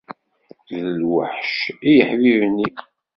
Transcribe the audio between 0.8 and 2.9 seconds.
D lweḥc i yiḥbiben-iw.